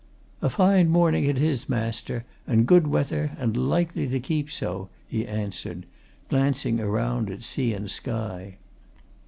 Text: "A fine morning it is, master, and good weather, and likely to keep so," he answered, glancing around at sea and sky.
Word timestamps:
"A 0.41 0.49
fine 0.49 0.89
morning 0.89 1.25
it 1.25 1.37
is, 1.37 1.69
master, 1.69 2.25
and 2.47 2.65
good 2.65 2.87
weather, 2.87 3.33
and 3.37 3.55
likely 3.55 4.07
to 4.07 4.19
keep 4.19 4.49
so," 4.49 4.89
he 5.07 5.27
answered, 5.27 5.85
glancing 6.27 6.79
around 6.79 7.29
at 7.29 7.43
sea 7.43 7.71
and 7.75 7.87
sky. 7.87 8.57